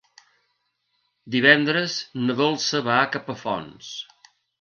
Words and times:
Divendres 1.35 1.97
na 2.21 2.37
Dolça 2.39 2.81
va 2.87 2.95
a 3.03 3.13
Capafonts. 3.17 3.91